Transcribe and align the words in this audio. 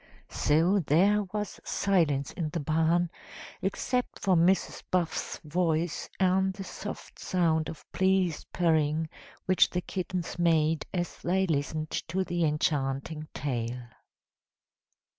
So 0.31 0.79
there 0.79 1.21
was 1.31 1.59
silence 1.63 2.31
in 2.31 2.49
the 2.49 2.59
barn, 2.59 3.11
except 3.61 4.17
for 4.17 4.35
Mrs. 4.35 4.81
Buff's 4.89 5.37
voice 5.43 6.09
and 6.19 6.55
the 6.55 6.63
soft 6.63 7.19
sound 7.19 7.69
of 7.69 7.85
pleased 7.91 8.51
purring 8.51 9.09
which 9.45 9.69
the 9.69 9.81
kittens 9.81 10.39
made 10.39 10.87
as 10.91 11.19
they 11.21 11.45
listened 11.45 11.91
to 11.91 12.23
the 12.23 12.43
enchanting 12.45 13.27
tale. 13.35 13.89